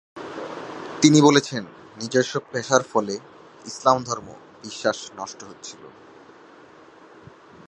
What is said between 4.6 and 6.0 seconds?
বিশ্বাস নষ্ট হচ্ছিলো।